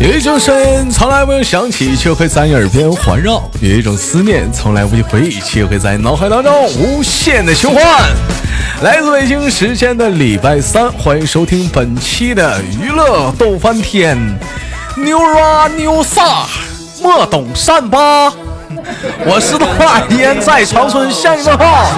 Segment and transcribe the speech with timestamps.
[0.00, 7.82] 有一种声音从来不用响起，却会在你耳边环绕；有一种思念从来不去回忆，却会在脑海当中无限的循环。
[8.82, 14.18] 来自北京时间的礼拜三，欢迎收听本期的娱乐逗翻天。
[14.96, 16.46] 牛啊牛啥？
[17.02, 18.32] 莫懂善吧？
[19.26, 21.90] 我是豆瓣烟，在长春向你们好。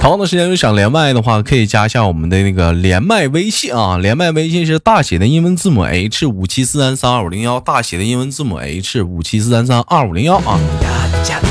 [0.00, 3.98] 同样的时间，有想连麦的话，可以加一下我们的那个连麦微信啊。
[3.98, 10.58] 连麦微信是大写的英文字母 H 五七四三三二五零幺，大写的英文字母 H 五七四三三二五零幺啊。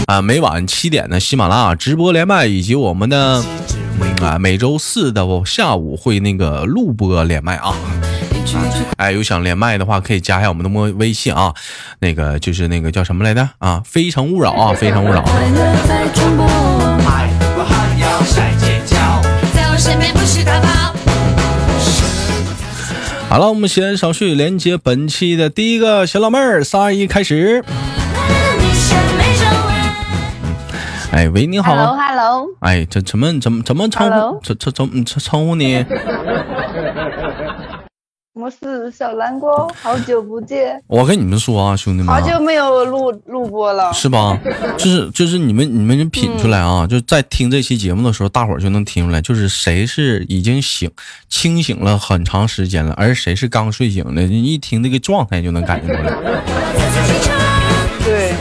[0.08, 3.44] 啊，每晚七点的喜马拉雅直播连麦，以及我们的
[4.22, 7.74] 啊每周四的下午会那个录播连麦啊。
[8.98, 11.54] 哎，有想连麦的话，可以加一下我们的微微信啊。
[12.00, 13.82] 那个就是那个叫什么来着啊？
[13.86, 15.24] 非诚勿扰啊， 非诚勿扰。
[23.30, 27.64] 好了，我们闲言少叙，连接本期的第一个小老妹儿，三二一，开始。
[31.12, 31.76] 哎，喂，你好。
[31.76, 32.48] Hello，Hello。
[32.62, 34.40] 哎，这怎么怎么怎么称呼？
[34.44, 35.86] 怎怎怎么称称呼你？
[38.40, 40.80] 我是小南瓜，好久不见。
[40.86, 44.38] 我跟你们说啊，兄弟们，好久没有录录播了，是吧？
[44.78, 50.92] 就是就是你们你们品出来啊，就在听这期节目的时候，大伙儿就能听出来，就是谁是已经醒
[51.28, 56.14] 清醒了很长时间了，而谁是刚睡醒的，你一听这个状态就能感觉出来。
[58.06, 58.34] 对，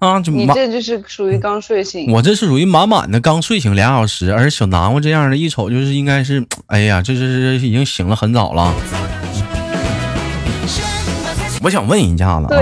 [0.00, 8.74] 啊，就你这就是属于刚睡醒，我这是属于满满的刚睡醒俩小时，而小南瓜这样的一瞅就是应该是，哎呀，这是已经醒了很早了。
[11.62, 12.60] 我想问一下子啊，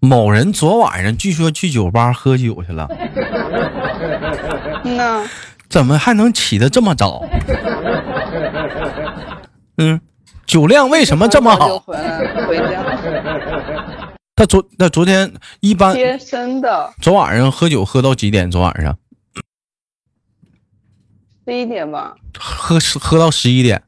[0.00, 2.88] 某人昨晚上据说去酒吧喝酒去了，
[4.84, 5.24] 那
[5.68, 7.24] 怎么还能起得这么早？
[9.78, 10.00] 嗯，
[10.46, 11.78] 酒量为什么这么好？
[11.78, 12.84] 回家。
[14.36, 16.92] 他昨那昨天一般天生的。
[17.02, 18.48] 昨晚上喝酒喝到几点？
[18.50, 18.96] 昨晚上
[21.44, 22.14] 十一点吧。
[22.38, 23.82] 喝喝到十一点。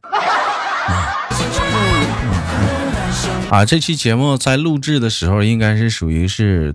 [3.51, 6.73] 啊，这期节目在录制的时候，应该是属于是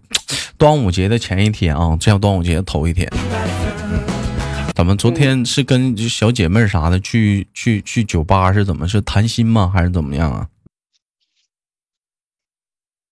[0.57, 3.09] 端午节的前一天啊，这样端午节头一天。
[4.75, 9.71] 咱们昨天是跟小姐妹啥的去去去酒吧是怎么是谈心吗？
[9.73, 10.49] 还是怎么样啊？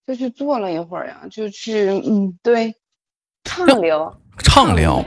[0.06, 2.76] 就去坐了一会儿呀，就去嗯，对，
[3.46, 4.20] 畅聊。
[4.38, 5.04] 畅聊，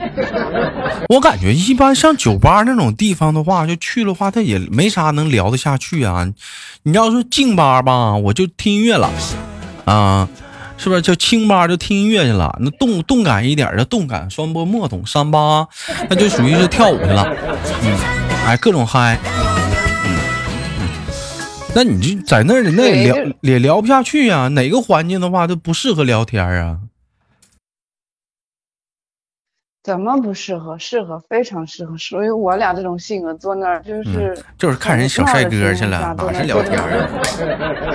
[1.09, 6.27] 我感觉一般像酒吧那种地方的话，就去的话，他也没啥能聊得下去啊。
[6.83, 9.09] 你要说静吧吧，我就听音乐了
[9.85, 10.27] 啊，
[10.77, 11.01] 是不是？
[11.01, 12.57] 叫清吧就听音乐去了。
[12.61, 15.67] 那动动感一点的，动感双波莫懂三八，
[16.09, 17.27] 那就属于是跳舞去了。
[17.83, 17.97] 嗯，
[18.45, 19.19] 哎，各种嗨。
[20.05, 20.19] 嗯
[20.79, 20.89] 嗯，
[21.75, 24.47] 那你就在那儿那也聊也聊不下去呀。
[24.47, 26.77] 哪个环境的话都不适合聊天啊。
[29.87, 30.77] 怎么不适合？
[30.77, 31.97] 适合，非常适合。
[31.97, 36.85] 属于我俩这种性格，坐那儿就是就是看人小帅哥去了，哪是聊天啊？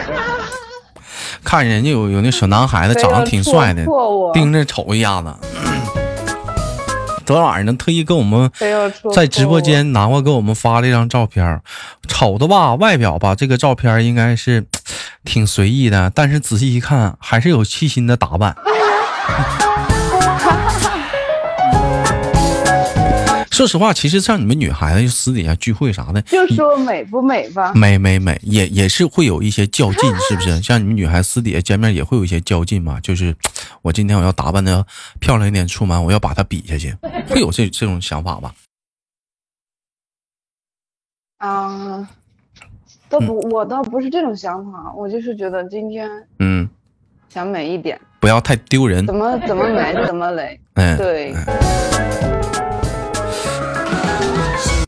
[1.45, 3.85] 看人家有有那小男孩子长得挺帅的，
[4.33, 5.35] 盯着瞅一下子。
[7.27, 8.51] 昨晚上呢，特意跟我们
[9.15, 11.61] 在直播间南瓜给我们发了一张照片，
[12.09, 14.65] 瞅的吧，外表吧，这个照片应该是
[15.25, 18.57] 挺随意的，但是仔细一看，还是有细心的打扮。
[23.53, 27.73] 说实话，其实像你们女孩子私底下聚会啥的，就说美不美吧？
[27.75, 30.61] 美美美，也也是会有一些较劲，是不是？
[30.65, 32.99] 像你们女孩私底下见面也会有一些较劲嘛？
[33.01, 33.37] 就是
[33.83, 34.85] 我今天我要打扮的
[35.21, 36.97] 漂亮一点出门，我要把她比下去，
[37.29, 38.55] 会有这这种想法吧？
[41.37, 42.09] 啊，
[43.11, 46.67] 都不，我倒不是这种想法，我就是觉得今天嗯，
[47.29, 49.07] 想美一点，不要太丢人。
[49.07, 50.59] 怎么怎么美怎么美？
[50.75, 51.35] 嗯，对。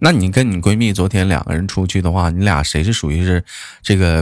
[0.04, 3.42] 那你跟你闺蜜昨天两个人出去的话，你俩谁是属于是
[3.82, 4.16] 这个，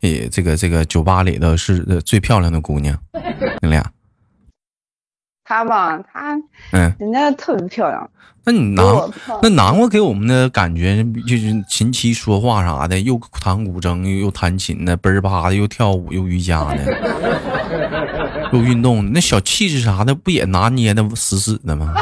[0.00, 2.98] 呃，这个这个酒吧里的是最漂亮的姑娘？
[3.60, 3.84] 你俩？
[5.44, 6.34] 她吧，她
[6.72, 8.10] 嗯，人家特别漂亮。
[8.46, 8.82] 那你南
[9.42, 21.92] 那南瓜给我们的感觉就是琴棋说话啥的，又弹古筝又又弹琴的，嘣儿吧的又跳舞又瑜伽的， 又运动，那小气质啥的不也拿捏的死死的吗？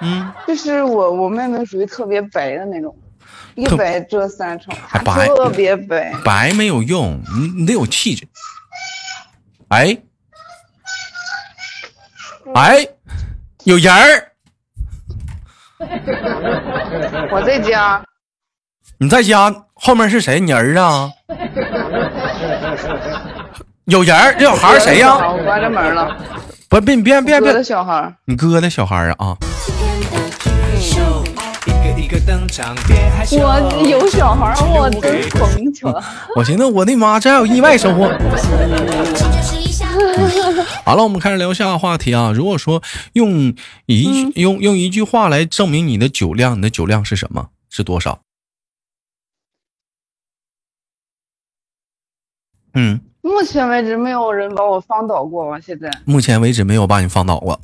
[0.00, 2.94] 嗯，就是我我妹妹属于特别白的那种，
[3.54, 6.12] 一白遮三重，他白特别白。
[6.24, 8.26] 白没有用，你你得有气质。
[9.68, 9.96] 哎，
[12.54, 12.86] 哎，
[13.64, 14.32] 有人儿，
[17.32, 18.04] 我在家，
[18.98, 20.38] 你在家后面是谁？
[20.38, 21.10] 你儿子啊？
[23.86, 26.16] 有人儿，这小孩儿谁呀、我关着门了。
[26.68, 29.36] 不，别别别别哥的，小孩儿，你哥的小孩儿啊
[33.38, 36.02] 我有小孩，我真疯去了。
[36.36, 38.06] 我寻思我的妈，这还有意外收获。
[40.84, 42.32] 好了，我们开始聊下个话题啊。
[42.32, 42.82] 如果说
[43.14, 43.54] 用
[43.86, 47.48] 一、用用一句话来证明你的酒量，你的酒量是什么？
[47.68, 48.20] 是多少？
[52.74, 55.58] 嗯，目前为止没有人把我放倒过吧？
[55.60, 57.60] 现在目前为止没有把你放倒过。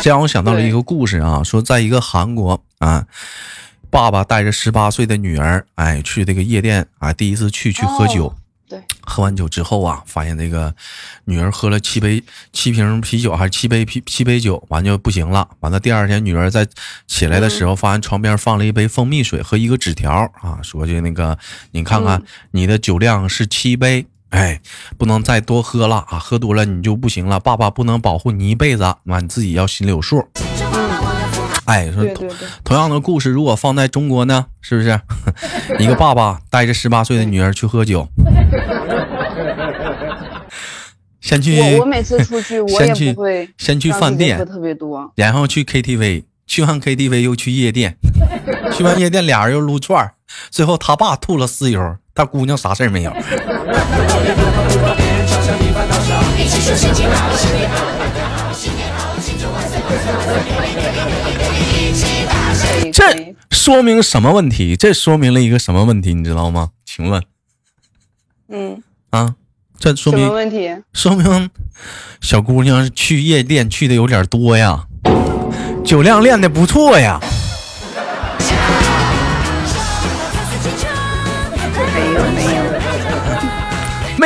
[0.00, 3.06] 这让我想到了一个故事啊，说在一个韩国啊，
[3.90, 8.26] 爸爸带着十八岁的女儿，哎，去这个夜店啊，第一次去去喝酒。
[8.26, 8.34] 哦
[8.68, 10.74] 对，喝完酒之后啊，发现那个
[11.24, 12.22] 女儿喝了七杯
[12.52, 15.48] 七瓶啤酒还是七杯啤七杯酒，完就不行了。
[15.60, 16.66] 完了第二天女儿在
[17.06, 21.38] 起来的时候，发现床边放了一杯蜂蜜水和一个纸条啊，说就那个
[21.70, 24.04] 你看看你的酒量是七杯。
[24.30, 24.60] 哎，
[24.98, 26.18] 不能再多喝了啊！
[26.18, 30.22] 喝多了你就不行了，爸爸不能保护你一辈子，完你自己要心里有数。
[31.64, 35.00] 哎，说对对对，同样的故事，如果放在中国呢，是不是？
[35.78, 38.08] 一个爸爸带着十八岁的女儿去喝酒，
[41.20, 44.38] 先去我我每次出去我也先去不会先去饭店。
[45.14, 47.96] 然后去 KTV，去完 KTV 又去夜店，
[48.72, 50.14] 去完夜店俩人又撸串儿
[50.50, 53.12] 最后他爸吐了私油，他姑娘啥事儿没有。
[62.92, 64.76] 这以说明什么问题？
[64.76, 66.14] 这说明了一个什么问题？
[66.14, 66.70] 你知道吗？
[66.84, 67.22] 请问
[68.48, 69.34] 嗯，啊，
[69.78, 70.74] 这说什么明问题？
[70.92, 71.50] 说明
[72.20, 74.86] 小姑娘去夜店去的有点多呀，
[75.84, 77.20] 酒量练的不错呀。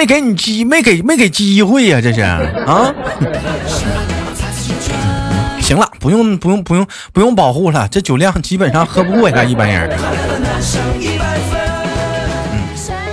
[0.02, 2.40] 没给你机，没给没给机会呀、这是啊。
[5.62, 9.88] 行了，不用不用不用不用保护了，这酒量基本上喝不过呀， 一般人。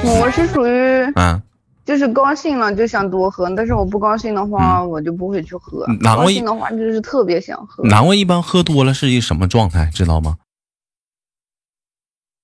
[0.03, 0.71] 我是属于
[1.15, 1.39] 嗯，
[1.85, 5.99] 就是高兴了就想多喝，但是我不高兴的话，我就不会去喝嗯。
[6.01, 10.37] 哪位高兴的话就是特别想喝，南瓜一般喝多了是一什么状态，知道吗？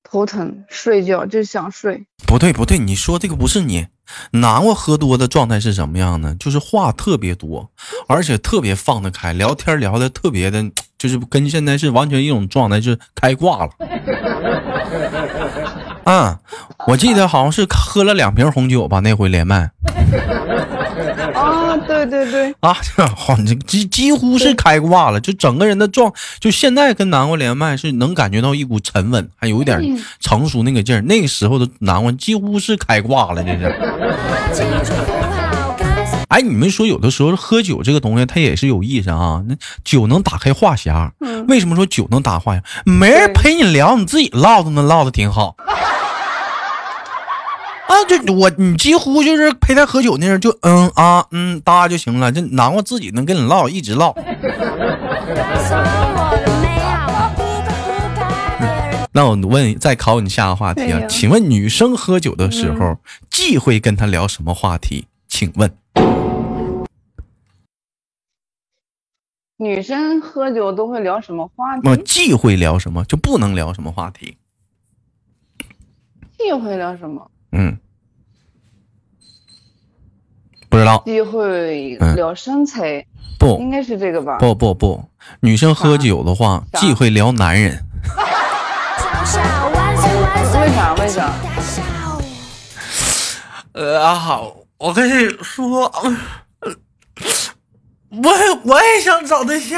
[0.03, 2.05] 头疼，睡觉就想睡。
[2.27, 3.87] 不对不对，你说这个不是你，
[4.31, 6.35] 南瓜喝多的状态是什么样呢？
[6.39, 7.69] 就是话特别多，
[8.07, 10.63] 而且特别放得开，聊天聊的特别的，
[10.97, 13.71] 就是跟现在是完全一种状态，就是开挂了。
[16.05, 16.37] 嗯、
[16.87, 19.71] 我记得好像是喝了两瓶红酒吧，那回连麦，
[22.09, 22.75] 对对对，啊，
[23.15, 29.79] 好，这几几乎是开挂了，就整个人的状，就现在跟南瓜连麦是能感觉到一股沉稳，还有一点
[30.19, 31.01] 成熟那个劲儿。
[31.01, 33.75] 那个时候的南瓜几乎是开挂了，这是。
[36.27, 41.11] 哎，你们说有的时候喝酒这个东西它也是有意思啊，那酒能打开话匣。
[41.21, 42.61] 嗯为什么说酒能打话匣？
[42.83, 45.55] 没人陪你聊，你自己唠都能唠的挺好。
[47.87, 54.13] 啊，就我你几乎就是陪他喝酒那人就嗯啊嗯哒就行了，就难过自己能跟你唠，一直唠。
[59.13, 62.97] 那我问，再考你下个话题啊，请问女生喝酒的时候，
[63.29, 65.07] 忌讳跟他聊什么话题？
[65.27, 65.71] 请问？
[69.57, 72.03] 女生喝酒都会聊什么话我题？
[72.03, 74.35] 忌讳聊什么，就不能聊什么话题？
[76.37, 77.31] 忌讳聊什么？
[77.55, 77.77] 嗯，
[80.69, 81.01] 不知道。
[81.05, 83.05] 忌讳嗯聊身材，
[83.39, 84.37] 不应该是这个吧？
[84.39, 85.03] 不不不，
[85.39, 87.81] 女生喝酒的话，啥忌讳聊男人。
[90.59, 90.93] 为啥？
[90.95, 91.33] 为啥？
[93.73, 95.85] 呃我跟你说，
[96.61, 96.73] 呃
[98.09, 98.31] 我
[98.63, 99.77] 我也想找对象，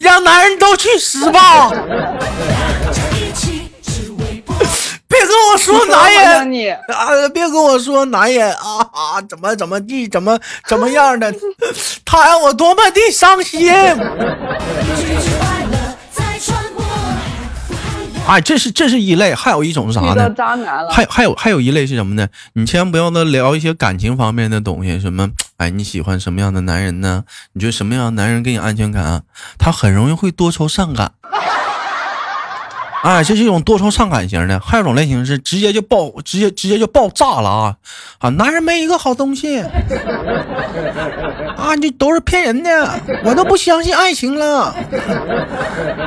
[0.00, 1.70] 让男人都去死吧！
[5.58, 7.28] 说男人你啊！
[7.34, 9.20] 别跟我说男人啊啊！
[9.28, 11.34] 怎么怎么地，怎么怎么样的？
[12.04, 13.70] 他让我多么的伤心！
[18.26, 20.28] 哎，这是这是一类，还有一种是啥呢？
[20.36, 20.90] 渣男了。
[20.90, 22.28] 还有还有还有一类是什么呢？
[22.52, 27.24] 你千万不要呢聊一些感情方面的东西，什么哎你喜欢什么样的男人呢？
[27.54, 29.22] 你觉得什么样的男人给你安全感啊？
[29.58, 31.12] 他很容易会多愁善感。
[33.02, 37.76] 哎，这是一种多愁善感型的，还有一种类型是直接就爆，直接直接就爆炸了啊
[38.18, 38.28] 啊！
[38.30, 39.60] 男人没一个好东西
[41.56, 44.74] 啊，这都是骗人的，我都不相信爱情了。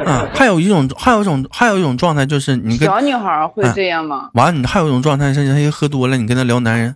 [0.05, 4.29] 啊，还有一种，还有一种，还有一种状态就是你跟小女孩会这样吗？
[4.33, 6.95] 完了，你还有一种状态是，他喝多了，你跟他聊男人，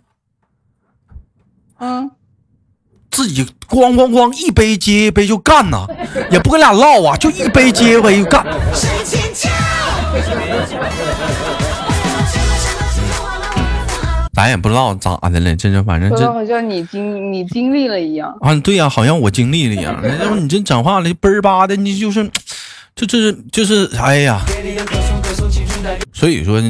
[1.80, 2.12] 嗯，
[3.10, 5.88] 自己咣咣咣一杯接一杯就干呐，
[6.30, 8.46] 也不跟俩唠啊，就一杯接一杯就干。
[14.34, 18.36] 咱也不知道咋的了，这就反正这好像你经你经历了一样。
[18.42, 19.98] 啊，对呀、好像我经历了一样。
[20.22, 22.30] 要不你这讲话了，嘣儿吧的，你就是，
[22.96, 24.42] 就这是就是，哎呀，
[26.12, 26.62] 所以说，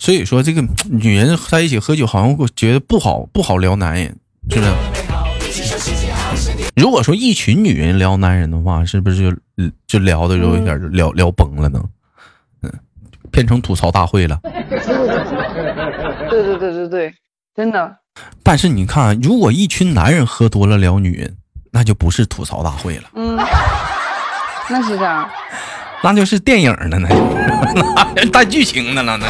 [0.00, 0.60] 所以说这个
[0.90, 4.16] 女人在一起喝酒，好像我觉得不好不好聊男人，
[4.50, 4.72] 是不是？
[6.74, 11.80] 如果说一群女人聊男人的话，是不是就嗯就聊的有一点就聊、聊崩了呢？
[13.34, 14.38] 嗯，变成吐槽大会了。
[16.30, 17.14] 对对对对对，
[17.56, 17.96] 真的。
[18.44, 21.36] 但是你看，如果一群男人喝多了聊女人，
[21.72, 23.04] 那就不是吐槽大会了。
[23.14, 23.36] 嗯，
[24.70, 25.28] 那是啥？
[26.02, 27.08] 那就是电影的呢，
[28.14, 29.26] 那是 带剧情的了，那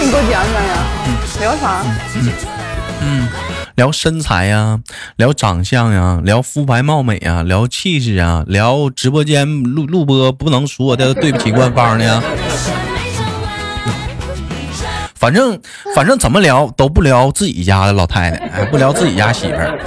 [0.00, 0.74] 你给我讲讲呀，
[1.40, 1.84] 聊啥？
[3.78, 4.80] 聊身材呀，
[5.14, 12.20] 聊长相呀，聊肤白貌美呀，聊气质啊，聊直播间录录播不能说的对不起官方的呀。
[15.14, 15.60] 反正
[15.94, 19.78] 反正怎么聊都不聊自己家的老太太，哎，不聊自己家媳妇儿。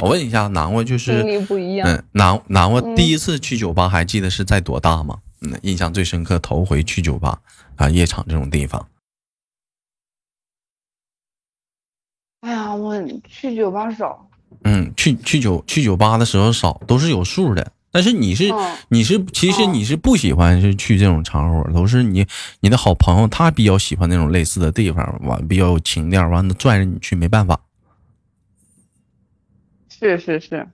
[0.00, 1.24] 我问一下，南瓜就是。
[1.84, 5.16] 嗯，南南瓜第一次去酒吧还记得是在多大吗？
[5.40, 7.36] 嗯，印象最深刻，头回去酒吧
[7.76, 8.86] 啊，夜场这种地方。
[12.40, 12.94] 哎呀，我
[13.28, 14.28] 去酒吧少。
[14.64, 17.72] 嗯，去去酒去酒吧的时候少，都是有数的。
[17.90, 22.26] 但是你是、嗯你是其实哦你是不喜欢是去这种场所，都是你
[22.60, 27.60] 你的好朋友他比较喜欢那种类似的地方，完比较有情调，完了拽着你去，没办法，
[29.88, 30.66] 是是是，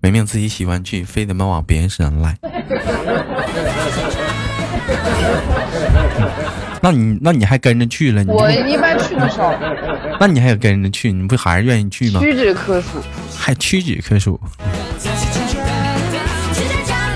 [0.00, 2.38] 明明自己喜欢去，非得么往别人身上赖。
[6.80, 8.22] 那你那你还跟着去了？
[8.22, 9.54] 你我一般去的少，
[10.20, 12.20] 那你还跟着去，你不还是愿意去吗？
[12.20, 13.00] 屈指可数。
[13.36, 14.38] 还屈指可数。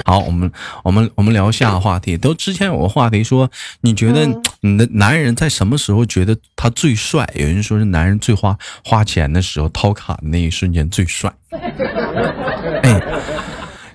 [0.04, 0.50] 好，我们
[0.82, 2.16] 我们我们聊下个话题。
[2.16, 3.50] 都之前有个话题说，
[3.82, 7.28] 你觉得嗯你的男人在什么时候觉得他最帅？
[7.34, 11.30] 有人说是男人最花花钱的时候，掏卡的那一瞬间最帅。
[12.82, 13.02] 哎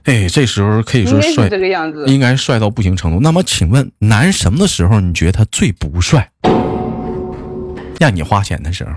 [0.04, 2.06] 哎，这时候可以说帅，这个样子。
[2.08, 3.20] 应该帅到不行程度。
[3.22, 6.30] 那么，请问男人什么的时候你觉得他最不帅？
[8.00, 8.92] 让你花钱的时候。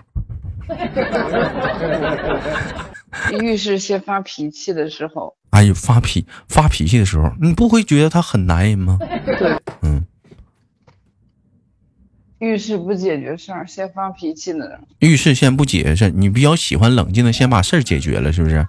[3.40, 8.98] 遇事先发脾气的时候，哎呦，发脾发脾气的时候，你不会觉得他很男人吗？
[9.38, 10.04] 对，嗯，
[12.40, 18.66] 遇事不解决事儿先发脾气的人，遇事先不解决事儿，你比较喜欢冷静的先把事儿解决了，是不是？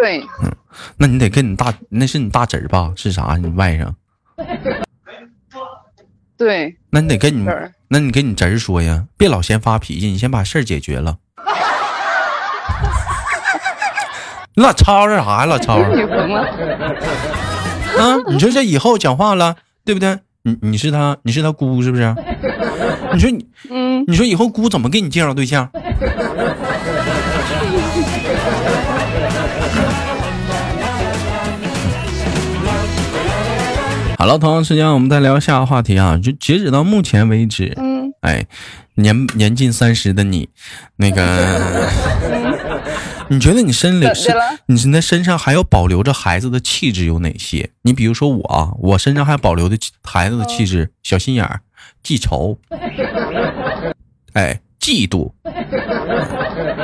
[0.00, 0.52] 对，嗯
[0.98, 2.92] 那你得跟你大，那是你大侄儿吧？
[2.96, 3.36] 是啥？
[3.40, 3.92] 你外甥？
[6.36, 7.46] 对，那你得跟你，
[7.88, 11.16] 那你跟你侄儿说呀，别老先发脾气，你先把事儿解决了。
[14.54, 15.46] 你老吵吵啥呀？
[15.46, 15.90] 老吵吵？
[17.98, 18.16] 啊！
[18.28, 20.18] 你说这以后讲话了，对不对？
[20.42, 22.14] 你你是他，你是他姑是不是？
[23.12, 25.68] 你说你嗯，你说以后姑怎么给你介绍对象？
[34.26, 38.44] 好了，同样时间我们再聊下个话题啊，就截止到目前为止，嗯，哎，
[38.96, 40.48] 年年近三十的你，
[40.96, 41.88] 那个，
[43.30, 44.58] 你觉得你身里身怎的了。
[44.66, 47.70] 你现在身上还有保留着孩子的气质有哪些？
[47.82, 51.60] 你比如说我啊，我身上还保留的孩子的气质，小心眼儿，
[52.02, 52.58] 记仇，
[54.34, 55.30] 哎，嫉妒，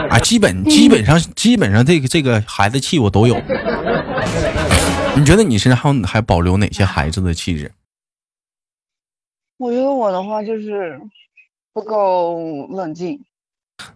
[0.08, 3.34] 啊，基本基本上基本上这个这个孩子气我都有。
[5.14, 7.70] 你觉得你身上还有还保留哪些孩子的气质？
[9.58, 11.00] 我觉得我的话就是
[11.72, 13.22] 不够冷静，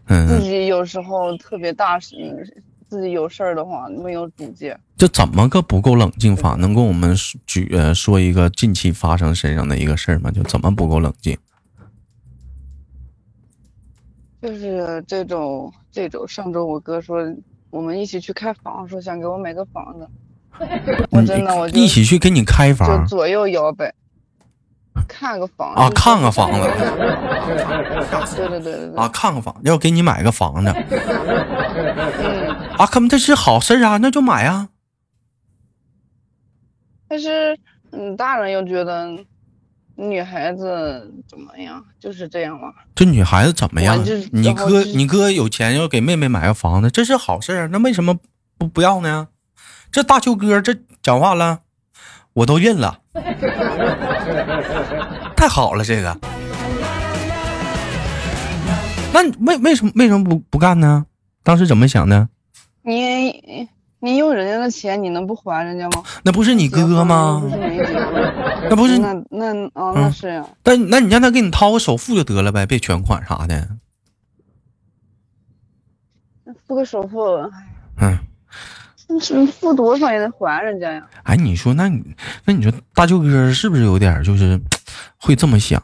[0.07, 4.79] 嗯自嗯，己有时候特别大事，自己有事儿的话没有主见。
[4.97, 6.55] 就怎么个不够冷静法？
[6.55, 10.31] 能跟我们举呃说一个近期发生身上的一个事儿吗？
[10.31, 11.37] 就怎么不够冷静？
[14.41, 17.19] 就是这种这种，上周我哥说
[17.71, 20.09] 我们一起去开房，说想给我买个房子，
[21.11, 23.93] 我真的我就一起去给你开就房，左右摇摆，
[25.09, 26.61] 看个房啊，就是看个房子
[28.37, 30.71] 对对对对对啊，看个房，要给你买个房子
[32.23, 32.49] 嗯，
[32.79, 34.69] 啊，可这是好事啊，那就买啊。
[37.09, 37.57] 但是
[37.93, 39.17] 嗯，大人又觉得
[39.95, 42.73] 女孩子怎么样，就是这样嘛。
[42.95, 44.29] 这女孩子怎么样我就是？
[44.33, 48.19] 你哥你哥有钱要给妹妹买个房子，这是好事啊，那为什么
[48.59, 49.29] 不不要呢？
[49.97, 51.61] 这大秋哥这讲话了，
[52.35, 53.01] 我都认了，
[55.35, 56.15] 太好了，这个。
[59.15, 61.07] 那为为什么为什么不不干呢？
[61.43, 62.29] 当时怎么想的？
[62.83, 63.67] 你
[64.01, 66.03] 你用人家的钱，你能不还人家吗？
[66.23, 67.43] 那不是你哥哥吗
[68.69, 70.45] 那不是，那那哦，嗯那是呀。
[70.63, 73.67] 但那你让他给你掏个首付就得了呗，别全款啥的。
[76.67, 77.19] 付个首付，
[77.99, 78.19] 嗯，那
[79.21, 81.03] 是付多少也得还人家呀。
[81.23, 82.03] 哎，你说那你
[82.45, 84.61] 那你说大舅哥是不是有点就是
[85.19, 85.83] 会这么想？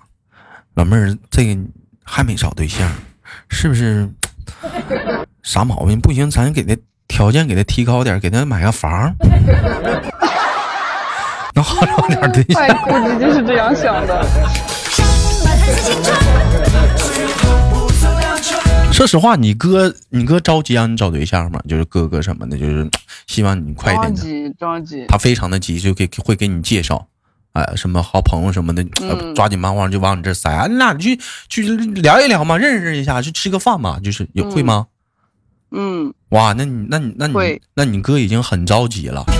[0.75, 1.61] 老妹儿，这个
[2.02, 2.91] 还没找对象，
[3.49, 4.09] 是不是
[5.43, 6.00] 啥毛病？
[6.00, 6.75] 不行，咱给他
[7.09, 9.14] 条件给他提高点，给他买个房，
[11.55, 12.62] 能好找点对象。
[12.62, 14.26] 哎，估计就是这样想的。
[19.02, 21.61] 说实话，你哥你哥着急让你找对象吗？
[21.68, 22.88] 就是哥哥什么的，就是
[23.26, 24.21] 希望你快着点的。
[24.21, 27.04] 急着急，他非常的急，就给会给你介绍，
[27.52, 28.85] 哎、什么好朋友什么的，
[29.35, 31.18] 抓紧忙慌就往你这塞，啊你俩去
[31.49, 34.87] 去聊一聊嘛，认识一下，去吃个饭嘛，就是有会吗？
[35.73, 39.26] 嗯，哇，那你那你那你会那你哥已经很着急了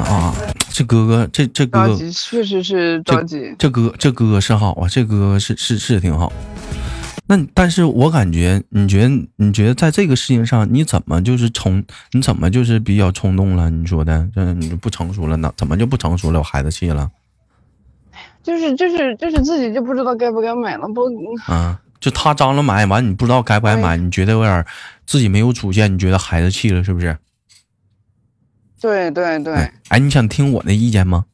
[0.00, 0.34] 啊！
[0.72, 3.54] 这哥哥，这这哥哥，确实是着急。
[3.58, 6.32] 这哥这哥哥是好啊，这哥哥是是是挺好。
[7.26, 11.84] 那你但是我感觉，你觉得你觉得在这个事情上，你怎么就是冲？
[12.12, 13.70] 你怎么就是比较冲动了？
[13.70, 15.52] 你说的，这你就不成熟了呢？
[15.56, 16.38] 怎么就不成熟了？
[16.38, 17.10] 有孩子气了
[18.42, 21.02] 就是就是就是自己就不知道该不该买了，不，
[21.52, 21.78] 啊？
[22.00, 24.66] 就他张罗买完，你不知道该不该买，你觉得有点儿
[25.06, 27.16] 自己没有主见，你觉得孩子气了是不是？
[28.80, 31.26] 对对对，哎，哎，你想听我的意见吗？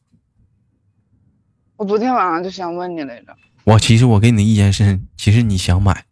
[1.77, 3.35] 我昨天晚上就想问你来着。
[3.63, 6.03] 我其实我给你的意见是，其实你想买，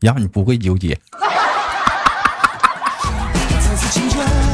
[0.00, 0.98] 让你不会纠结。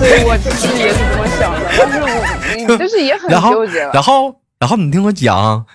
[0.01, 2.09] 对 我其实也是这么想的，但是我
[2.57, 3.91] 你就是也很然后纠结了。
[3.93, 5.67] 然后，然后你听我讲，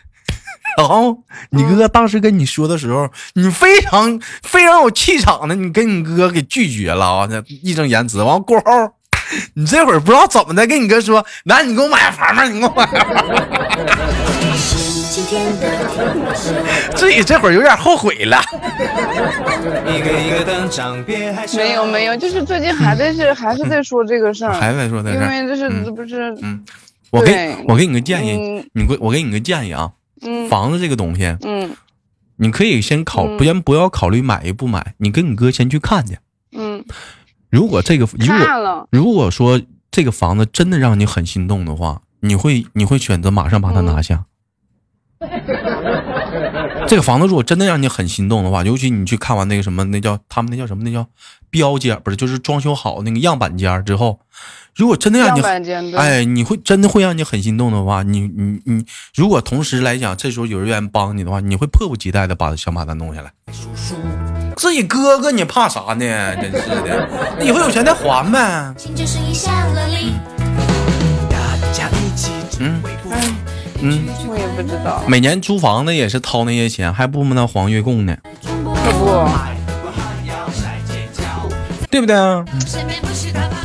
[0.78, 1.16] 然后
[1.52, 8.24] 你哥当时跟你说的时候，你非常非常有气场的，你跟你哥给拒绝了啊，那义正言辞。
[8.24, 8.94] 完过后，
[9.56, 12.86] 你这会儿不知道怎么的，跟你哥说，来，你给我买房吧，你给我买。
[12.86, 13.00] 房。
[16.96, 18.42] 自己这会儿有点后悔了。
[21.56, 26.64] 没有没有，就是最近还在是 还是在说这个事儿，还在说这个事儿，为这是嗯这不是嗯，
[27.12, 28.70] 我给我给你个建议，嗯。
[28.74, 30.50] 你给我给你个建议啊，嗯。
[30.50, 31.76] 房子这个东西，嗯。
[32.38, 36.18] 你可以先考，先不要考虑买与不买，你跟你哥先去看去。
[36.52, 36.84] 嗯，
[37.50, 44.26] 如果这个如果，如果说这个房子真的让你很心动的话，你会你会选择马上把它拿下。
[46.88, 51.08] 这个房子如果真的让你很心动的话，尤其你去看完那个什么，那叫他们那叫什么，那叫
[51.50, 54.20] 标间，不是就是装修好那个样板间儿之后，
[54.76, 55.42] 如果真的让你
[55.96, 63.32] 哎，你会真的会让你很心动的话，你你你，如果同时来讲，这时候有人愿意帮你的话，你会迫不及待的把想把它弄下来。
[64.56, 66.36] 自己哥哥，你怕啥呢？
[66.38, 68.74] 真是的，那以后有钱再还呗。
[72.60, 72.82] 嗯
[73.82, 78.50] 嗯，我也不知道，每年租房子也是掏那些钱，还不那黄月供呢，可
[78.94, 79.28] 不，
[81.92, 82.16] 对不对？
[82.66, 83.58] 身边不是大宝，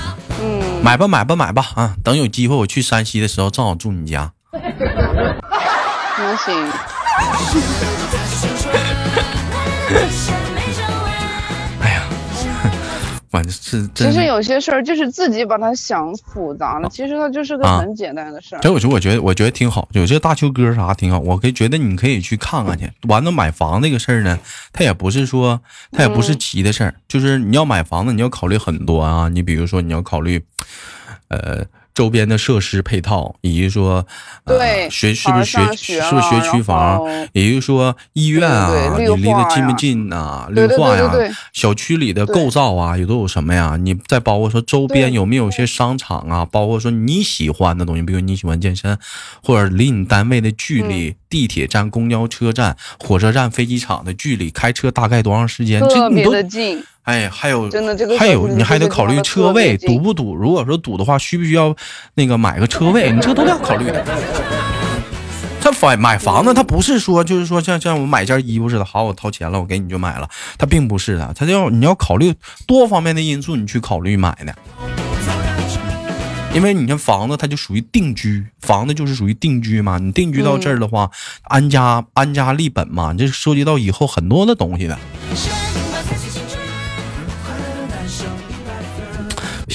[0.42, 1.94] 嗯，买吧买吧买吧啊！
[2.02, 4.32] 等有机会我去山西的时候，正好住你家。
[4.52, 6.52] 那行，
[13.50, 14.24] 是其实。
[14.24, 18.60] 有些事儿就是自己把它想复杂了，其实它就是个啊很简单的事儿。
[18.60, 21.18] 这、啊我觉，我觉得我觉得挺好，有些大邱哥啥挺好。
[21.18, 22.90] 我可以觉得你可以去看看去。
[23.08, 24.38] 完了买房这个事儿呢，
[24.72, 25.60] 它也不是说
[25.90, 29.28] 它也不是急的事儿，就是你要买房子，你要考虑很多啊。
[29.28, 30.42] 你比如说你要考虑，
[31.28, 31.64] 呃。
[32.00, 34.06] 周边的设施配套，以及说，
[34.44, 36.98] 呃、对学是不是学是不是学区房，
[37.34, 41.12] 也就是说医院啊，对对你离得近不近呐、绿化呀，
[41.52, 43.76] 小区里的构造啊，有都有什么呀？
[43.78, 46.46] 你再包括说周边有没有一些商场啊？
[46.46, 48.98] 包括说你喜欢的东西，比如你喜欢健身，
[49.42, 55.78] 或者离你单位的距嗯离，地铁站、公交车站、火车站、飞机场的距离，开车大概多长时间？
[55.82, 60.32] 这特别你都的近，哎，还有真的这个还有，你还得考虑车位堵不堵。
[60.32, 61.74] 如果说堵的话，需不需要
[62.14, 63.10] 那个买个车位？
[63.10, 64.04] 你这都要考虑的。
[65.60, 72.32] 他买买房子，他不是说就是说像像我买件衣服似的，好，我掏钱了，我给你就买了，他并不是的，他要你要考虑
[72.64, 74.54] 多方面的因素，你去考虑买的。
[76.52, 79.98] 因为你看房子，它就属于定居，房子就是属于定居嘛。
[79.98, 81.08] 你定居到这儿的话，
[81.42, 84.98] 安家安家立本嘛，这涉及到以后很多的东西的。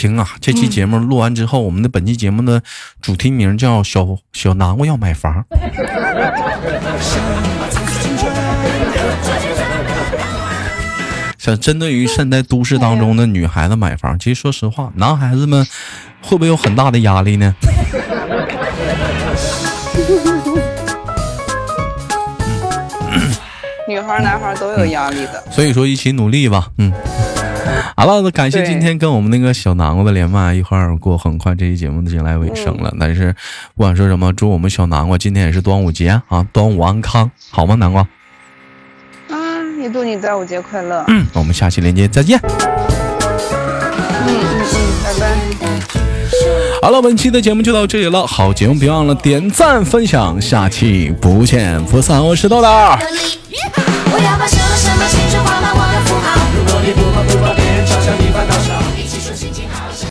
[0.05, 2.61] 行啊，这期节目录完之后，我们的本期节目的
[3.01, 5.43] 主题名叫“小小南瓜要买房”。
[11.39, 15.65] 想针对于现在都市当中的女孩子买房，其实说实话，男孩子们
[16.21, 17.55] 会不会有很大的压力呢？
[23.87, 25.43] 女孩男孩都有压力的。
[25.51, 26.93] 所以说一起努力吧，嗯。
[27.97, 32.93] 好了，感谢今天跟我们那个小南瓜的连麦，一会儿过，很快这期节目就迎来尾声了。
[32.99, 33.33] 但是
[33.75, 37.75] 不管说什么，祝我们小南瓜今天也是端午节啊，端午安康，好吗？
[37.75, 38.01] 南瓜，
[39.29, 39.37] 啊，
[39.81, 41.03] 也祝你端午节快乐。
[41.07, 42.39] 嗯，那我们下期连接再见。
[42.43, 42.49] 嗯
[44.27, 44.65] 嗯嗯，
[45.03, 45.25] 拜拜。
[46.81, 52.23] 好了，本期的节目就到这里了，好节目别忘了点赞分享，下期不见不散。
[52.23, 52.67] 我是豆豆。
[52.67, 55.19] 我要把什么什么情
[58.17, 58.44] viva